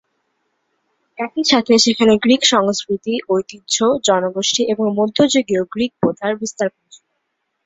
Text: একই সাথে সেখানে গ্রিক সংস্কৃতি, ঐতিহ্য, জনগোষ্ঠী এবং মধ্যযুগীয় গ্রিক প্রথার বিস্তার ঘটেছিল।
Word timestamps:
একই 1.19 1.43
সাথে 1.43 1.73
সেখানে 1.77 2.13
গ্রিক 2.17 2.41
সংস্কৃতি, 2.45 3.13
ঐতিহ্য, 3.29 3.75
জনগোষ্ঠী 4.07 4.61
এবং 4.73 4.85
মধ্যযুগীয় 4.97 5.63
গ্রিক 5.73 5.91
প্রথার 6.01 6.33
বিস্তার 6.35 6.67
ঘটেছিল। 6.69 7.05